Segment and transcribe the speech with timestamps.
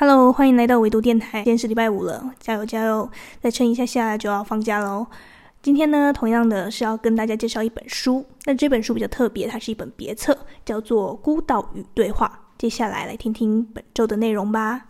[0.00, 1.44] Hello，欢迎来到微读电台。
[1.44, 3.10] 今天是礼拜五了，加油加油！
[3.42, 5.06] 再撑一下下就要放假喽。
[5.60, 8.24] 今天呢，同样的是要跟大家介绍一本书。
[8.46, 10.34] 那这本书比较特别，它是一本别册，
[10.64, 12.40] 叫做《孤岛与对话》。
[12.58, 14.86] 接下来来听听本周的内容吧。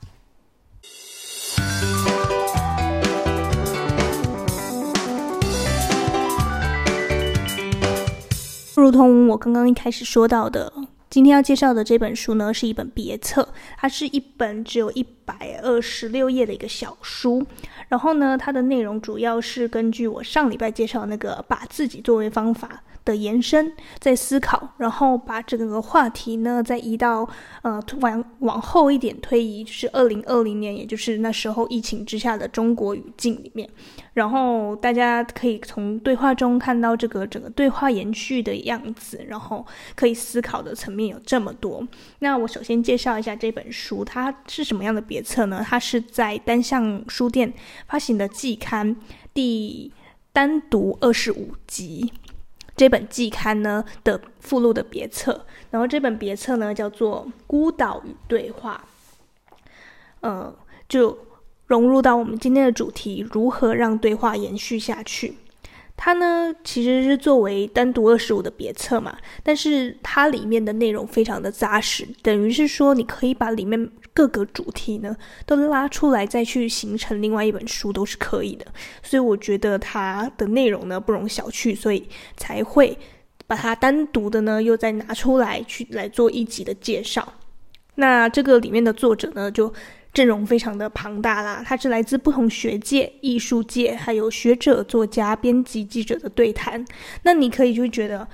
[8.76, 10.72] 如同我刚刚一开始说到的，
[11.10, 17.44] 今天要介绍的这本书呢，是一本别册，它是一本只有一百二十六页的一个小书。
[17.88, 27.28] 然后呢，它的内容主要是根据我上礼拜介绍的那个把自己作为方法的延伸，在思考，然后把这个话题呢再移到
[27.62, 33.68] 呃往往后一点推移，就是二零二零年，也就是那时候疫情之下的中国语境里面，
[34.14, 41.86] 然后大家可以从对话中看到这个整个对话延续的样子，然后可以思考的层面有这么多。
[42.20, 45.64] 那我首先介绍一下这本书，它是什么样的别册呢？
[45.66, 47.52] 它是在单向书店
[47.86, 48.96] 发行的季刊
[49.32, 49.92] 第
[50.32, 52.12] 单独二十五集。
[52.80, 58.82] 这本季刊呢的附录的别册，然后这本别册呢叫做《孤岛与对话》，
[60.20, 60.56] 呃，
[60.88, 61.18] 就
[61.66, 65.34] 融入到我们今天的主题：如何让对话延续下去。
[65.94, 75.16] 它呢，其实是作为单独二十五的别册嘛，但是它里面的内容非常的扎实，等于是说你可以把里面各个主题呢
[75.46, 78.66] 都拉出来，再去形成另外一本书都是可以的。
[79.02, 82.98] 所以我觉得它的内容呢不容小觑，所以才会
[83.46, 87.34] 把它单独的呢又再拿出来去来做一集的介绍。
[87.96, 89.72] 那这个里面的作者呢就。
[90.12, 96.84] 阵容非常的庞大啦，它是来自不同学界、艺术界，还有学者、作家、编辑、记者的对谈。
[97.22, 98.26] 那你可以就觉得，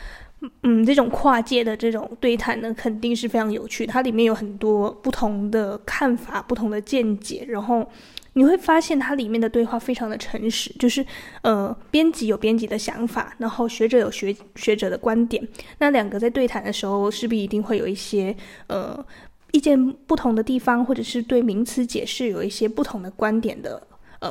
[0.62, 3.86] 嗯，这种跨界的这种对谈呢，肯定是非常有趣。
[3.86, 7.88] 它里面有很多不同的看法、不同的见解，然后
[8.34, 11.04] 你会发现它里面的对话非常的诚实，就是
[11.42, 15.46] 呃，编辑有编辑的想法，然后学者有学学者的观点。
[15.78, 18.34] 那两个在对谈的时候，势必一定会有一些
[18.66, 19.04] 呃。
[19.52, 23.80] 意见不同的地方，或者是对名词解释有一些不同的观点的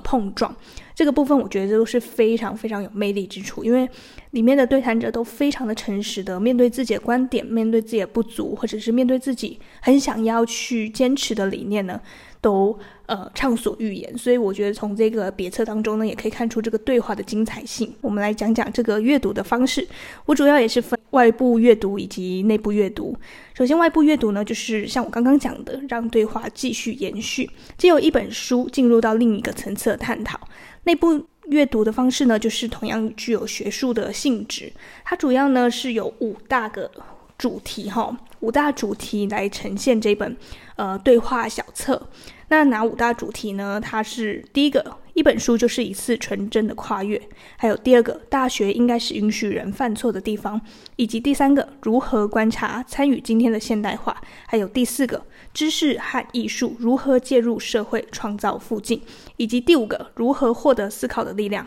[0.01, 0.56] 碰撞，
[0.94, 3.89] 这个部分我觉得都是非常非常有魅力之处，因为
[4.31, 12.00] 里面的对谈者都非常的诚实的面对自己的观点，面对自己的不足，或者是面对自己很想要去坚持的理念呢，
[12.41, 17.94] 都呃畅所欲言，所以我觉得从这个别册当中呢，也可以看出这个对话的精彩性。
[18.01, 19.88] 我们来讲讲这个阅读的方式，
[20.25, 23.15] 我主要也是分外部阅读以及内部阅读。
[23.53, 30.37] 首先，外部阅读呢，就是像我刚刚讲的，让对话继续延续，借由一本书进入到另一个层次的探讨。
[30.83, 34.71] 内部阅读的方式呢，就是同样具有学术的性质，
[35.05, 36.91] 它主要呢是有五大个
[37.37, 40.35] 主题哈，五大主题来呈现这本
[40.75, 42.09] 呃对话小册。
[42.49, 43.79] 那哪五大主题呢？
[43.81, 47.17] 它是第一个，一本书就是一次纯真的跨越；
[47.55, 50.59] 还有第二个，大学应该是允许人犯错的地方；
[50.97, 54.13] 以及第三个，如何观察参与今天的现代化；
[54.45, 58.99] 还有第四个，知识和艺术如何介入社会创造附近；
[59.37, 61.65] 以及第五个，如何获得思考的力量。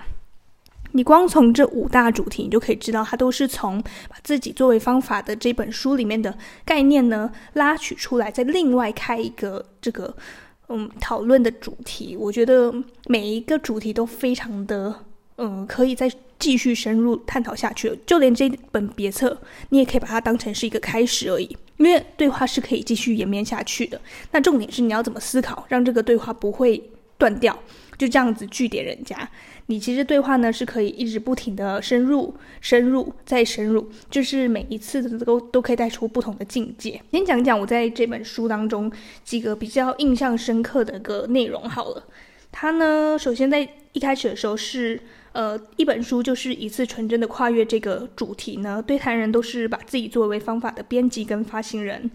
[0.93, 3.81] 你光从这五大主题，你就可以知道，它都是从
[4.11, 6.37] 把自己作为方法的这本书里面的
[6.67, 10.15] 概念呢拉取出来，再另外开一个这个。
[10.69, 12.73] 嗯，讨论的主题，我觉得
[13.07, 14.95] 每一个主题都非常的，
[15.37, 17.99] 嗯，可以再继续深入探讨下去。
[18.07, 19.37] 就连这本别册，
[19.71, 24.01] 你也可以把它当成是一个开始而已，因为对话是可以继续延绵下去的。
[24.31, 26.83] 那重点是你要怎么思考，让这个对话不会
[27.17, 27.59] 断掉。
[27.97, 29.29] 就这样子据点人家，
[29.71, 36.99] 你其实对话呢是可以一直不停的深入、深入再深入，就是每一次都都可以带出不同的境界。
[37.11, 38.91] 先讲讲我在这本书当中
[39.23, 42.03] 几个比较印象深刻的个内容好了。
[42.51, 44.99] 它呢，首先在一开始的时候是，
[45.33, 52.11] 呃，一本书就是一次纯真的跨越这个主题呢，对谈人都是把自己作为方法的编辑跟发行人。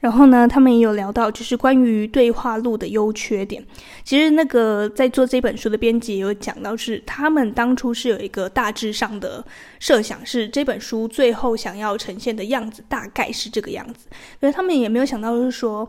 [0.00, 3.62] 然后呢，他们也有聊到，就是关于对话录的优缺点。
[4.02, 9.44] 其实那个在做这本书的编辑也有讲到，是他们当初是有一个大致上的
[9.78, 14.08] 设想，是这本书最后想要呈现的样子大概是这个样子。
[14.40, 15.88] 可是他们也没有想到，就是说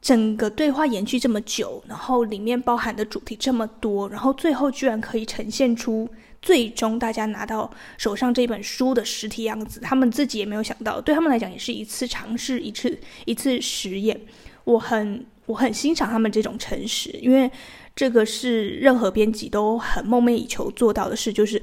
[0.00, 6.08] 整个对话延续这么久，然后里面包含的主题这么多，然后最后居然可以呈现出。
[6.42, 14.20] 最终，大家拿到手上这本书的实体样子，他们自己也没有想到，对他们来讲也是一次尝试，一次一次实验。
[14.64, 17.50] 我很我很欣赏他们这种诚实，因为
[17.94, 21.60] 这个是任何编辑都很梦寐以求做到的事，就是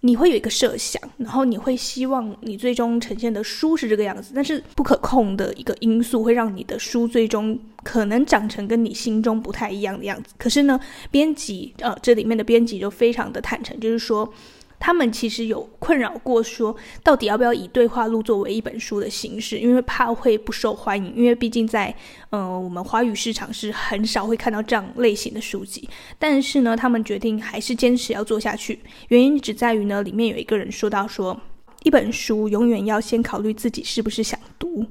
[0.00, 10.34] 你会有一个设想，然后你会希望你最终呈现的书是这个样子，但是不可控的一个因素会让你的书最终可能长成跟你心中不太一样的样子。
[10.38, 10.80] 可是呢，
[11.10, 14.32] 编辑呃，这里面的编辑就非常的坦诚，就是说。
[14.80, 16.74] 他们其实有困扰过，说
[17.04, 21.14] 到底要不要以对话录作为一本书的形式，因为怕会不受欢迎。
[21.14, 21.94] 因为毕竟在
[22.30, 25.86] 呃我们华语市场是很少会看到这样类型的书籍。
[26.18, 31.38] 但是呢，他们决定还是坚持要做下去，原因只在于呢，里面有一个人说到说，
[31.82, 34.86] 一本书永远要先考虑自己是不是想读，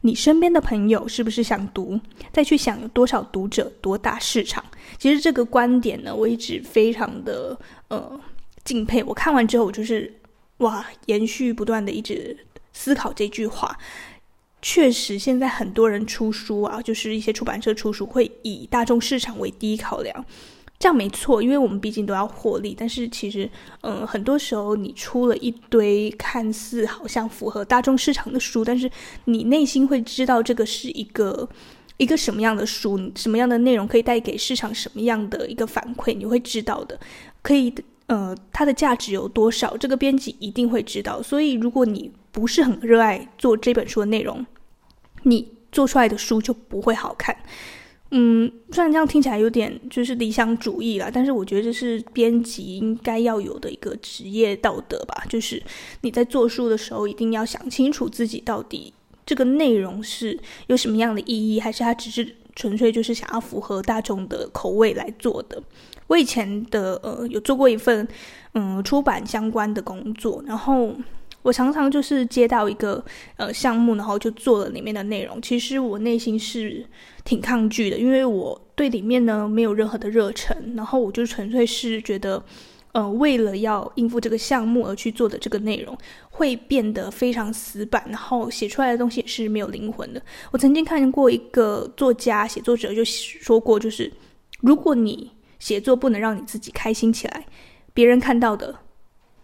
[0.00, 2.00] 你身边的朋友是不是想读，
[2.32, 4.64] 再去想有多少读者，多大市场。
[4.98, 7.58] 其实这个观点呢，我一直非常的
[7.88, 8.18] 呃。
[8.64, 9.04] 敬佩！
[9.04, 10.12] 我看完之后，我就是
[10.58, 12.36] 哇，延续不断的一直
[12.72, 13.78] 思考这句话。
[14.62, 20.24] 确实，现在很多人出书啊，就是一些出版社出书会以大众市场为第一考量，
[20.78, 22.74] 这样没错，因为我们毕竟都要获利。
[22.78, 23.46] 但是其实，
[23.82, 28.90] 嗯，很多时候你出了一堆看似好像符合大众市场的书，但是
[29.26, 31.46] 你内心会知道这个是一个
[31.98, 36.98] 一个什么样的书，什么样的内容可以带给市场什么样的一个反馈，你会知道的，
[37.42, 37.74] 可以。
[38.06, 39.76] 呃，它的价值有多少？
[39.76, 41.22] 这个编辑一定会知道。
[41.22, 44.44] 所以，如果你不是很热爱做这本书的内容，
[45.22, 47.36] 你做出来的书就不会好看。
[48.10, 55.24] 嗯，虽然这样听起来有点就是理想主义啦，但是我觉得这是编辑应该要有的一个职业道德吧。
[55.28, 55.60] 就是
[56.02, 58.92] 你在做书的时候，一定要想清楚自己到底
[59.26, 65.60] 这个内容是有什么样的意义，还是它只是纯粹就是想要符合大众的口味来做的。
[66.06, 68.06] 我以前的呃有做过一份
[68.52, 70.94] 嗯出版相关的工作，然后
[71.42, 73.04] 我常常就是接到一个
[73.36, 75.40] 呃项目，然后就做了里面的内容。
[75.42, 76.84] 其实我内心是
[77.24, 82.42] 挺抗拒的，因为我对里面呢没有任何的热忱，然后我就纯粹是觉得，
[82.92, 85.96] 呃为了要应付这个项目而去做的这个内容，
[86.30, 90.22] 会变得非常死板，然后写出来的东西也是没有灵魂的。
[90.50, 94.10] 我曾经看过一个作家写作者就说过，就是
[94.60, 95.30] 如果你
[95.64, 97.46] 写作不能让你自己开心起来，
[97.94, 98.80] 别人看到的，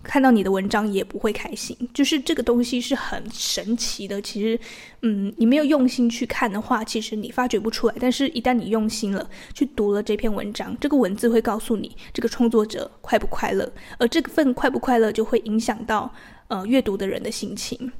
[0.02, 1.74] 看到你的文章也不会开心。
[1.94, 4.20] 就是这个东西是很神奇的。
[4.20, 4.60] 其实，
[5.00, 7.94] 嗯，你没有用心去看的话，其实你发掘不出来。
[7.98, 16.14] 但是，一旦你用心了，去读了这篇文章，这个文字会告诉你这个创作者快不快乐，而这份快不快乐就会影响到
[16.48, 17.90] 呃阅读的人的心情。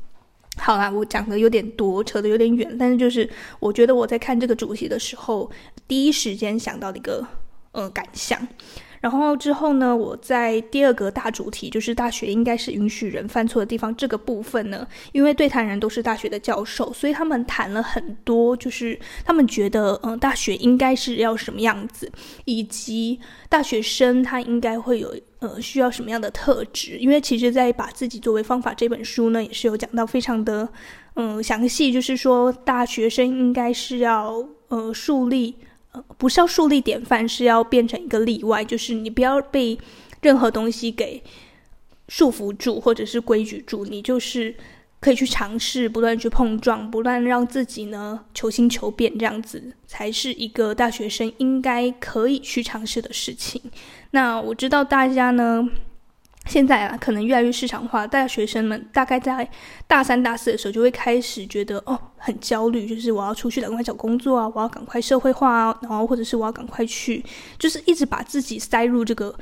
[0.59, 3.27] 好啦，我讲的有点多，扯得有点远，但是就是
[3.61, 5.51] 我觉得我在看这个主题的时候，
[5.89, 7.27] 第一时间想到的一个。
[7.73, 8.47] 呃，感想。
[9.01, 22.13] 然后之后呢，我在第二个大主题，就是大学应该是允许人犯错的地方这个部分呢，因为对谈人都是大学的教授，所以他们谈了很多，就是他们觉得，嗯、大学应该是要什么样子，
[22.45, 23.19] 以及
[23.49, 26.99] 大学生他应该会有呃需要什么样的特质。
[26.99, 30.69] 因为其实，在把自己作为方法这本书呢，也是有讲到非常的
[31.15, 35.57] 嗯、详细，就是说大学生应该是要呃树立。
[36.19, 38.65] 不是要树立典范，是要变成一个例外。
[38.65, 39.79] 就是你不要被
[40.23, 41.23] 任何东西给
[42.09, 43.85] 束缚住，或者是规矩住。
[43.85, 44.55] 你就是
[45.01, 53.61] 可以去尝试，不断去碰撞，不断让自己呢求新求变，这样子才是一个大学生应该可以去尝试的事情。
[54.13, 55.69] 那我知道大家呢。
[56.51, 58.05] 现在啊，可能越来越市场化。
[58.05, 59.49] 大学生们大概在
[59.87, 67.25] 大三、大四的时候，就会开始觉得哦，很焦虑，就是我要出去赶快找工作啊，我要赶快社会化啊，然后或者是我要赶快去，
[67.57, 69.33] 就是一直把自己塞入这个。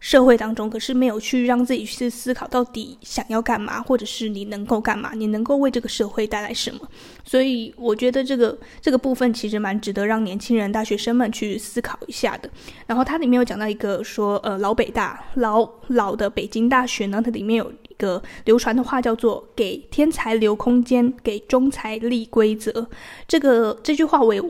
[0.00, 6.80] 社会当中，可是没有去让自己去思考到底想要干嘛，或者是你能够干嘛，你能够为这个社会带来什么。
[7.22, 12.50] 所以我觉得这个这个部分其实蛮值得让年轻人、大学生们去思考一下的。
[12.86, 22.88] 然后它里面有讲到一个说，呃，老北大老老的北京大学呢，它里面有一个流传的话叫做“给天才留空间，给中才立规则”。
[23.28, 24.42] 这个这句话我也。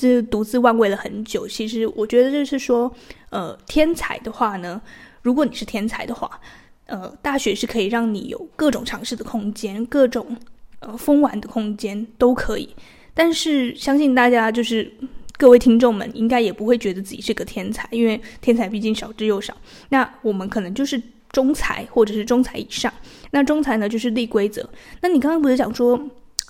[0.00, 1.46] 是独自玩味了很久。
[1.46, 2.90] 其实我觉得就是说，
[3.30, 4.80] 呃，天才的话呢，
[5.22, 6.40] 如果你是天才的话，
[6.86, 10.36] 呃，大学是可以让你有各种尝试的空间，各种
[10.80, 12.68] 呃疯玩的空间都可以。
[13.14, 14.92] 但是相信大家就是
[15.36, 19.56] 各位听众们应该也不会觉得自己是个天才，因为天才毕竟少之又少。
[19.90, 22.92] 那我们可能就是中才或者是中才以上。
[23.30, 24.68] 那中才呢，就是立规则。
[25.00, 26.00] 那你刚刚不是讲说，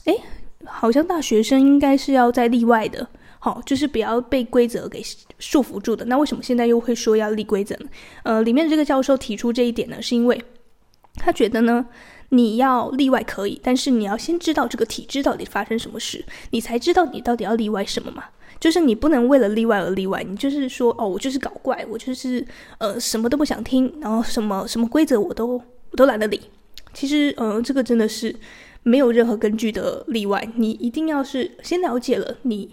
[0.04, 0.18] 诶，
[0.64, 3.06] 好像大学生应该是要在例外的。
[3.40, 5.02] 好，就是不要被规则给
[5.38, 6.04] 束缚住的。
[6.04, 7.87] 那为什么现在又会说要立规则呢？
[8.23, 10.40] 呃，里面这个教授提出这一点呢，是因为
[11.14, 11.87] 他觉得呢，
[12.28, 18.25] 你要例外可以，但是你要先知道这个体制到底发生什么事，你才知道你到底要例外什么嘛。
[18.61, 25.47] 就是你不能为了例外而例外，你就是说哦，我就是搞怪，我就是呃什么都不想听，然后什么什么规则我都
[25.90, 26.38] 我都懒得理。
[26.92, 28.37] 其实，呃，这个真的是
[28.82, 30.47] 没有任何根据的例外。
[30.56, 32.70] 你一定要是先了解了你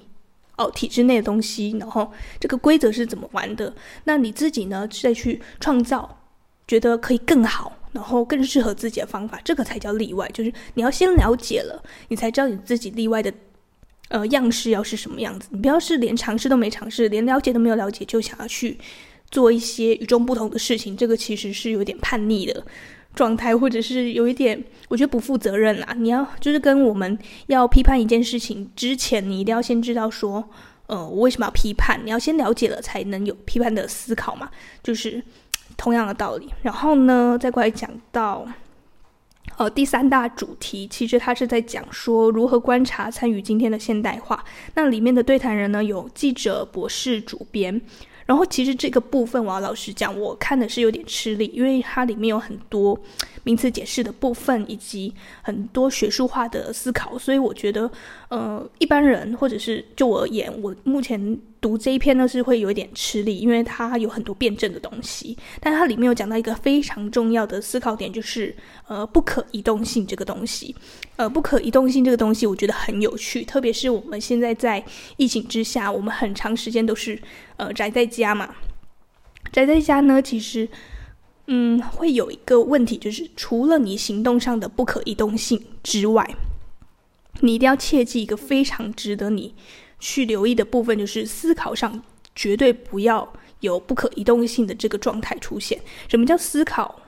[0.58, 3.74] 哦体制内的东西，然后这个规则是怎么玩的，
[4.04, 6.20] 那你自己呢再去创造，
[6.68, 10.30] 觉得可以更好，然后更适合自己的方法，这个才叫例外。
[10.34, 13.34] 就是你要先了解了，你才知道你自己例外的。
[14.10, 15.50] 呃，样式要是什么样子？
[15.52, 18.80] 你不要是连尝试都没尝试，连了解都没有了解，就想要去
[19.30, 22.66] 做一些与众不同的事情，这个其实是有点叛逆的
[23.18, 25.96] 状态，或者是有一点，我觉得不负责任啦。
[25.98, 30.48] 你要就是跟我们要批判一件事情之前，你一定要先知道说，
[30.86, 32.00] 呃，我为什么要批判？
[32.06, 34.52] 你要先了解了，才能有批判的思考嘛，
[34.84, 35.22] 就是
[35.76, 36.54] 同样的道理。
[36.62, 38.48] 然后呢，再过来讲到。
[39.58, 44.44] 呃，第三大主题其实他是在讲说如何观察参与今天的现代化。
[44.76, 47.82] 那里面的对谈人呢，有记者、博士、主编。
[48.28, 53.00] 然后其实这个部分，我要老实讲，我看的是有点吃力，因为它里面有很多
[53.44, 57.90] 名词解释的部分，以及很多学术化的思考，所以我觉得，
[58.30, 61.40] 呃，一般人或者是就我而言，我目前。
[61.60, 68.56] 读这一篇呢是会有一点吃力，因为它有很多辩证的东西，但它里面有讲到一个非常重要的思考点，就是
[68.88, 70.74] 呃不可移动性这个东西，
[71.16, 74.82] 呃不可移动性这个东西我觉得很有趣，特别是我们现在在
[75.18, 77.20] 疫情之下，我们很长时间都是
[77.58, 78.56] 呃宅在家嘛，
[79.52, 80.68] 宅在家呢其实
[81.48, 86.36] 嗯会有一个问题，就是除了你行动上的不可移动性之外，
[87.42, 89.54] 你一定要切记一个非常值得你。
[90.00, 92.04] 去留意的部分就是思考上
[92.36, 95.82] 绝对不要有不可移动性的这个状态出现。
[96.08, 97.02] 什么叫思考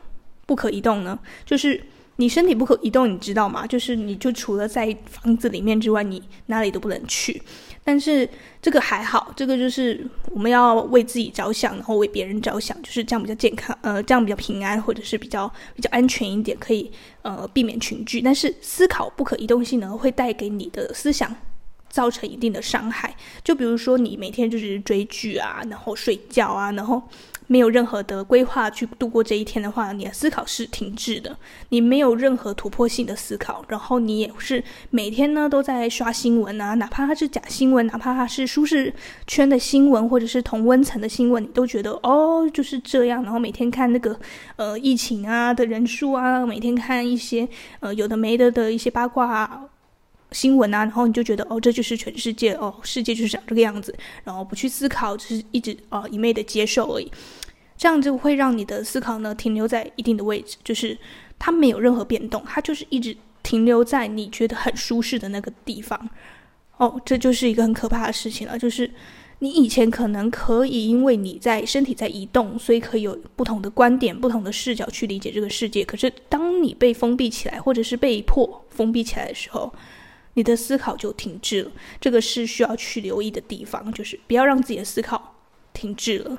[0.47, 1.19] 不可移动呢？
[1.45, 1.85] 就是
[2.19, 3.65] 你身体不可移动，你知道吗？
[3.65, 7.41] 就是你就除了在房子里面之外，你哪里都不能去。
[7.81, 8.29] 但是
[8.61, 18.21] 这个还好，这个就是我们要为自己着想，然后为别人着想，就是这样比较健康，呃，这样比较平安，或者是比较比较安全一点，可以呃避免群聚。
[18.21, 21.33] 但是思考不可移动性呢，会带给你的思想。
[21.89, 27.01] 造成一定的伤害，就比如说你每天就是追剧啊，然后睡觉啊，然后
[27.51, 31.35] 没有任何的规划去度过这一天的话，你的思考是停滞的，
[31.69, 38.93] 你没有任何突破性的思考，然后你也是每天呢都在刷新闻啊，哪怕它是假新闻，哪怕它是舒适
[39.25, 44.15] 圈的新闻，或者是同温层的新闻，你都觉得哦就是这样，然后每天看那个
[44.55, 49.61] 呃疫情啊的人数啊，每天看一些呃有的没的的一些八卦啊。
[50.31, 53.91] 新闻啊，然后你就觉得哦，这就是全世界哦，世界就是长这个样子，
[54.23, 57.11] 然后不去思考，只是一直啊、呃、一昧的接受而已，
[57.79, 60.95] 这样就会让你的思考呢停留在一定的位置，就是
[61.39, 66.09] 它没有任何变动，它就是一直停留在你觉得很舒适的那个地方。
[66.75, 68.91] 哦，这就是一个很可怕的事情了，就是
[69.39, 75.85] 你以前可能可以因为你在身体在移动，所以可以有不同的观点、不同的视角去理解这个世界。
[75.85, 79.73] 可是当你被封闭起来，或者是被迫封闭起来的时候，
[80.33, 81.71] 你的思考就停滞了，
[82.01, 85.35] 这个是需要去留意的地方，就是不要让自己的思考
[85.71, 86.37] 停滞了。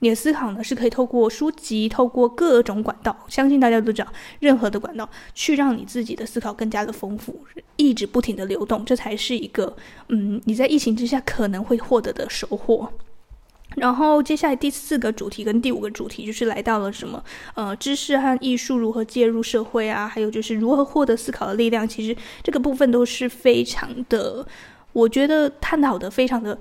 [0.00, 7.44] 你的思考呢，是可以透过书籍，透过各种管道，相信大家都知道，任何的管道去让你自己的思考更加的丰富，
[7.76, 9.76] 一直不停的流动，这才是一个，
[10.08, 12.88] 嗯，你在疫情之下可能会获得的收获。
[13.74, 17.22] 然后接下来第四个主题跟第五个主题就是来到了什么？
[17.54, 20.06] 呃，知识和艺术如何介入社会啊？
[20.06, 21.86] 还有就是如何获得思考的力量。
[21.86, 24.46] 其实这个部分都是非常的，
[24.92, 26.56] 我觉得探讨的非常的。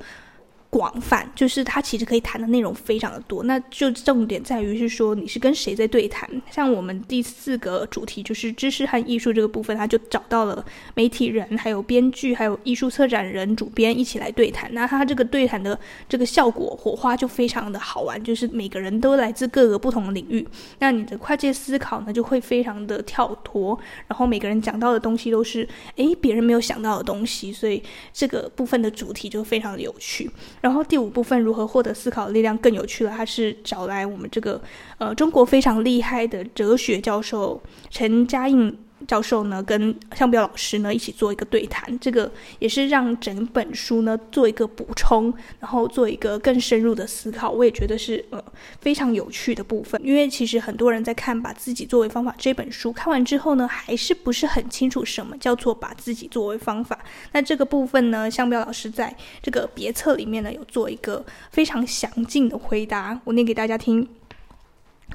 [0.70, 6.30] 广泛，就是它其实可以谈的内容非常的多，那就重点在于是说你是跟谁在对谈。
[6.52, 14.72] 像我们第四个主题就是知识和艺术这个部分，他就找到了媒体人、还有编剧、还有艺术策展人、主编一起来对谈。
[14.74, 20.46] 那他这个对谈的这个效果火花就非常的好玩，就是每个人都来自各个不同的领域，
[20.80, 27.82] 那你的跨界思考呢就会非常的跳脱，然后每个人讲到的东西都是诶别人没有想到的东西，所以
[28.12, 30.30] 这个部分的主题就非常的有趣。
[30.62, 34.62] 然后第五部分如何获得思考力量更有趣了，他是找来我们这个
[34.98, 47.52] 呃中国非常厉害的哲学教授陈嘉映教授呢，跟向彪老师呢一起做一个对谈，这个也是让整本书呢做一个补充，然后做一个更深入的思考。
[47.52, 48.44] 我也觉得是呃
[48.82, 56.98] 非常有趣的部分，因为其实很多人在看《把自己作为方法》这本书看完之后呢，还是不是很清楚什么叫做把自己作为方法。
[57.34, 64.08] 那这个部分呢，向彪老师在这个别册里面呢有做一个非常详尽的回答，我念给大家听。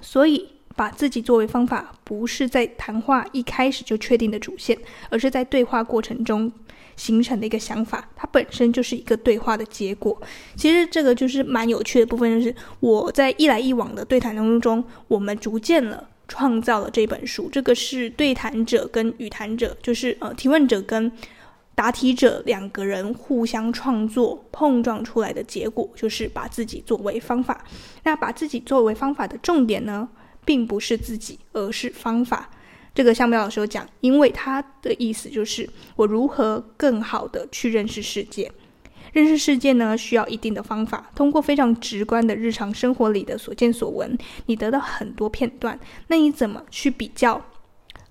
[0.00, 0.48] 所以。
[0.74, 4.76] 把自己作为方法，不是在谈话一开始就确定的主线，
[5.10, 6.50] 而是在对话过程中
[6.96, 10.20] 形成的一个想法，它本身就是一个对话的结果。
[10.56, 17.48] 其实这个就是蛮有趣的部分，就是我在一来一往的对谈当中，我们逐渐了创造了这本书。
[17.50, 21.10] 这个是对谈者跟与谈者，就是呃提问者跟
[21.74, 27.64] 答题者两个人互相创作碰撞出来的结果，就是把自己作为方法。
[28.04, 30.06] 那把自己作为方法的重点呢，
[30.44, 32.50] 并不是自己，而是方法。
[32.94, 38.50] 这个像苗老师有讲，因为他的意思就是我如何更好的去认识世界。
[39.12, 41.10] 认识世界呢，需要一定的方法。
[41.14, 45.78] 通过非常直观的日常生活里的所见所闻，你得到很多片段。
[46.08, 47.42] 那你怎么去比较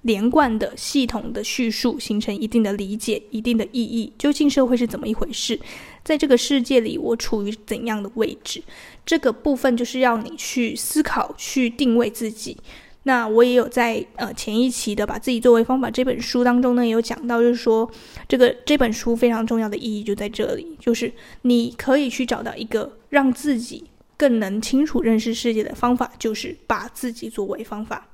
[0.03, 4.11] 连贯的、系统的叙述，形成一定的理解、一定的意义？
[4.17, 5.59] 究竟社会是怎么一回事？
[6.03, 8.63] 在这个世界里，我处于怎样的位置？
[9.05, 12.57] 这个部分就是要你去思考、去定位自己。
[13.03, 17.89] 那我也有在呃前一期的把自己作为方法这本书当中呢，有讲到，就是说
[18.27, 21.11] 这个这本书非常重要的意义就在这里，就是
[21.43, 23.83] 你可以去找到一个让自己
[24.17, 28.07] 更能清楚认识世界的方法，就是把自己作为方法。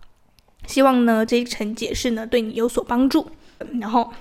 [0.67, 3.27] 希望呢这一层解释呢对你有所帮助。
[3.81, 4.13] 然后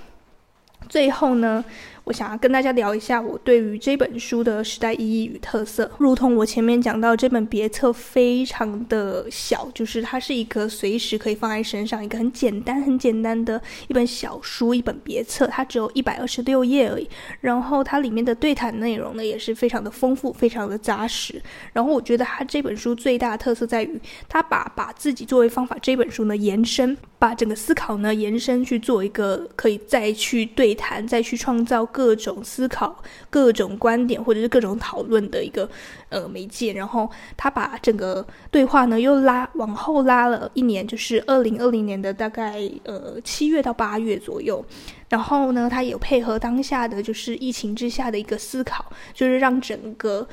[0.89, 1.63] 最后呢。
[2.07, 5.91] 我想要跟大家聊一下我对于这本书的时代意义与特色。
[5.99, 17.09] 如同我前面讲到，这本别册非常的小，就是它是一个随时可以放在身上，一个很简单、很简单的一本小书，一本别册，它只有一百二十六页而已。
[17.41, 21.43] 然后它里面的对谈内容呢，也是非常的丰富，非常的扎实。
[21.73, 31.85] 然后我觉得它这本书最大的特色在于，它把把自己作为方法这本书呢延伸，把整个思考呢延伸去做一个可以再去对谈、再去创造。
[31.97, 35.67] 各种思考、各种观点，或者是各种讨论的一个
[36.11, 44.63] 呃媒介，然后他把整个对话呢又拉往后拉了一年，就是二零二零年的大概呃七月到八月左右，
[45.09, 48.85] 然后呢，他也配合当下的就是疫情之下的一个思考，
[49.15, 50.29] 就是让整个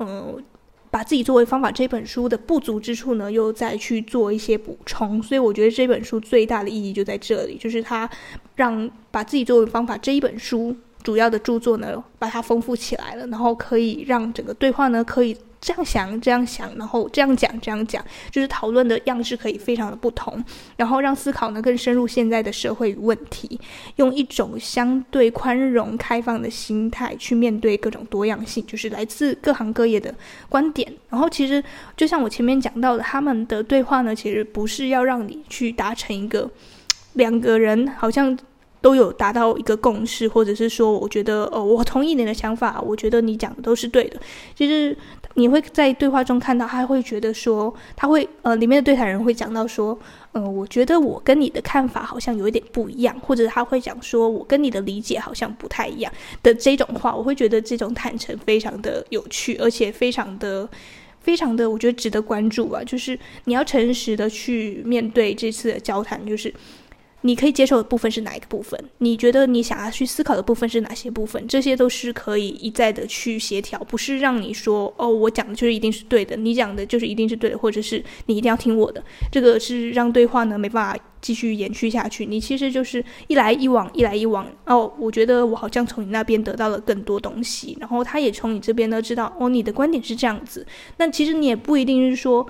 [0.00, 0.42] 嗯。
[0.90, 8.08] 把自己作为方法这本书的不足之处呢，又再去做一些补充，所以我觉得这本书最大的意义就在这里，就是它
[8.54, 10.76] 让把自己作为方法这一本书。
[11.04, 20.42] 主要的著作呢，把它丰富起来了，然后可以让整个对话呢，可以这样想、这样想，然后这样讲、这样讲，就是讨论的样式可以非常的不同，
[20.76, 23.60] 然后让思考呢更深入现在的社会与问题，
[23.96, 30.14] 用一种相对宽容、开放的心态去面对各种多样性，就是来自各行各业的
[30.48, 30.90] 观点。
[31.10, 31.62] 然后其实
[31.94, 36.50] 就像我前面讲到的，他们的对话呢，其实不是要让你去达成一个
[37.12, 38.34] 两个人好像。
[38.84, 44.20] 都有达到一个共识，或者是说，我觉得，哦，我同意你的想法，我觉得你讲的都是对的。
[44.54, 44.94] 就是
[45.36, 49.98] 你会在对话中看到，他会觉得说，他会，呃，里面的对谈人会讲到说，
[50.32, 60.68] 嗯、呃，我觉得我跟你的看法好像有一点不一样，或者他会讲说我跟你的理解好像不太一样的这种话，我会觉得这种坦诚非常的有趣，而且非常的、
[61.20, 62.84] 非常的，我觉得值得关注啊。
[62.84, 66.52] 就是你要诚实的去面对这次的交谈，就是。
[67.26, 68.78] 你可以接受的部分是哪一个部分？
[68.98, 71.48] 你觉得你想要去思考的部分是哪些部分？
[71.48, 79.02] 这些都是可以一再的去协调，不是让你说哦，我讲的就是一定是对的，你讲的就是一定是对的，或者是你一定要听我的。
[79.32, 82.26] 这个是让对话呢没办法继续延续下去。
[82.26, 84.46] 你其实就是一来一往，一来一往。
[84.66, 90.66] 哦，我觉得我好像从你那边得到了更多东西，然后他也从你这边呢知道哦，你的观点是这样子。
[90.98, 92.46] 那其实你也不一定是说。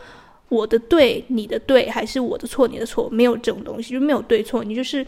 [0.51, 5.05] 我的对，你的对，还是我的错，你的错，没有这种东西，就没有对错，你就是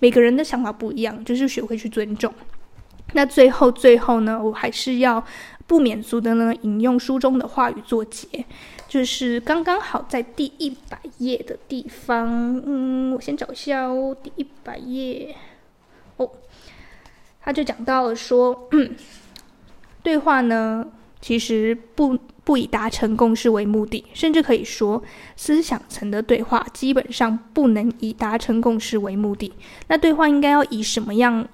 [0.00, 2.32] 每个人的想法不一样，就是学会去尊重。
[3.12, 5.24] 那最后最后呢，我还是要
[5.66, 8.26] 不免俗的呢，引用书中的话语作结，
[8.88, 15.34] 就是刚刚好在第一百页的地方，嗯，我先找一下哦，第一百页，
[16.16, 16.30] 哦，
[17.40, 18.68] 他就讲到了说，
[20.02, 20.86] 对话呢，
[21.20, 22.18] 其实不。
[22.50, 25.00] 不以达成共识为目的，甚至可以说，
[25.36, 29.52] 思想层的对话基本上不能以达成共识为目的。
[29.86, 31.46] 那对话应该要以什么样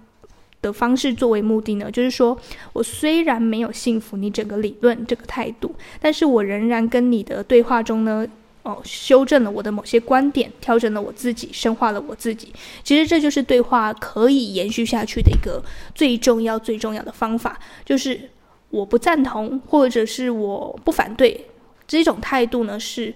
[0.62, 1.90] 的方式作为目的呢？
[1.90, 2.34] 就是说
[2.72, 8.26] 我虽然没有信服你整个理论这个态度，但是我仍然跟你的对话中呢，
[8.62, 12.50] 哦，修正了我的某些观点，调整了我自己，深化了我自己。
[12.82, 15.62] 其实这就是对话可以延续下去的一个
[15.94, 18.30] 最重要、最重要的方法，就是。
[18.70, 21.46] 我不赞同，或者是我不反对，
[21.86, 23.14] 这种态度呢，是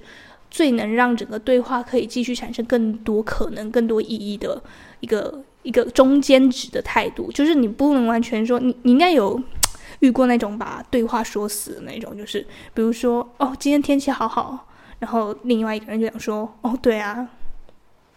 [0.50, 4.62] 最能让整个对话可以继续产生更多可能、更多意义的
[5.00, 7.30] 一个一个中间值的态度。
[7.32, 9.40] 就是你不能完全说，你你应该有
[10.00, 14.66] 遇过那种把对话说死的那种，就是比如说，哦，今天天气好好，
[14.98, 17.28] 然后另外一个人就想说：“哦，对啊，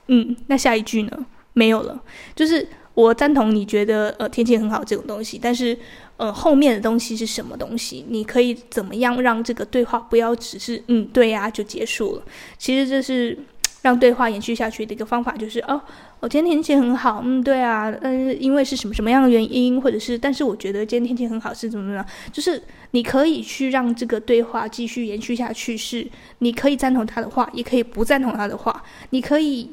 [0.08, 1.26] 嗯，那下一句呢？
[1.54, 2.02] 没有了。
[2.36, 5.78] 就是我赞同你觉得呃天气很好这种东西，但是
[6.18, 8.06] 呃后面的东西是什么东西？
[8.08, 12.24] 你可以怎么样让这个对话不要只是嗯对呀就结束了？
[12.58, 13.38] 其实这是。”
[13.84, 15.78] 让对话延续下去的一个方法就是哦，
[16.22, 26.08] 我今天天气很好，嗯，对啊，嗯，因为是什么什么样的原因，或者是，但是我觉得今天天气很好是怎么怎么样，就是你可以去让这个对话继续延续下去，是
[26.40, 29.70] 你可以赞同他的话，也可以不赞同他的话，你可以。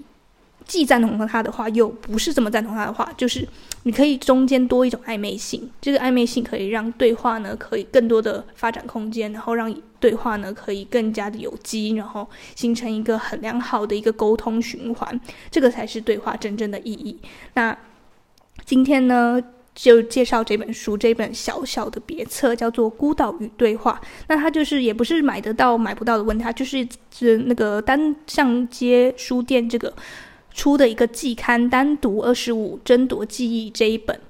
[0.70, 3.44] 既赞同他的话，又不是这么赞同他的话，就是
[3.82, 17.18] 你可以中间多一种暧昧性，这个暧昧性可以让对话呢可以更多的发展空间，然后让对话呢可以更加的有机，然后形成一个很良好的一个沟通循环，这个才是对话真正的意义。
[17.54, 17.76] 那
[18.64, 19.42] 今天呢
[19.74, 29.92] 就介绍这本书，这本小小的别册叫做《孤岛与对话》，那它就是也不是买得到买不到的问题，它就是是那个单向街书店这个。
[30.60, 34.20] 出的一个季刊，单独二十五争夺记忆这一本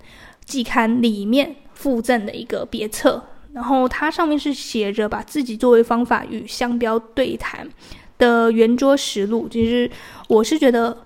[0.45, 3.21] 季刊里面附赠的一个别册，
[3.53, 7.69] 然后它上面是写着把自己作为方法与商标对谈
[8.16, 9.49] 的圆桌实录。
[9.51, 9.90] 其实
[10.29, 10.97] 我是觉得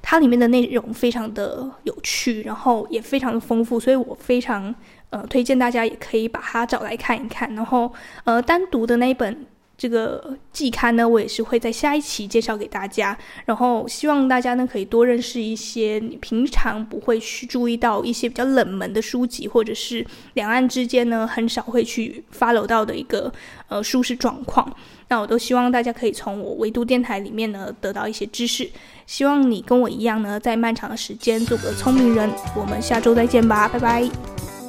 [0.00, 4.74] 它里面的内容非常的有趣，然后也非常的丰富，所以我非常
[5.10, 7.54] 呃推荐大家也可以把它找来看一看。
[7.54, 7.92] 然后
[8.24, 9.44] 呃单独的那一本。
[9.80, 13.16] 这个季刊呢，我也是会在下一期介绍给大家。
[13.46, 23.32] 然后希望大家呢可以多认识一些你平常不会去注意到一些比较冷门的书籍，或者是两岸之间呢很少会去 follow 到的一个
[23.68, 24.70] 呃舒适状况。
[25.08, 28.68] 那我都希望大家可以从我维度电台里面呢得到一些知识。
[29.06, 32.30] 希望你跟我一样呢，在漫长的时间做个聪明人。
[32.54, 34.59] 我们下周再见吧，拜拜。